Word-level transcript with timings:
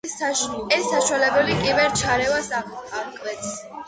ეს 0.77 0.85
საშუალებები 0.93 1.57
კიბერ-ჩარევას 1.65 2.49
აღკვეთს. 2.61 3.53